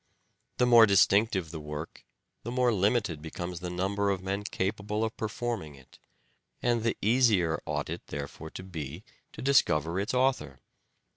The 0.57 0.65
more 0.65 0.87
distinctive 0.87 1.51
the 1.51 1.59
work 1.59 2.03
the 2.41 2.49
more 2.49 2.73
limited 2.73 3.21
96 3.21 3.35
"SHAKESPEARE" 3.37 3.43
IDENTIFIED 3.43 3.59
becomes 3.59 3.59
the 3.77 3.83
number 3.83 4.09
of 4.09 4.23
men 4.23 4.43
capable 4.45 5.03
of 5.03 5.15
performing 5.15 5.75
it, 5.75 5.99
and 6.59 6.81
the 6.81 6.97
easier 7.03 7.61
ought 7.67 7.87
it, 7.87 8.07
therefore, 8.07 8.49
to 8.49 8.63
be 8.63 9.03
to 9.31 9.43
discover 9.43 9.99
its 9.99 10.15
author. 10.15 10.59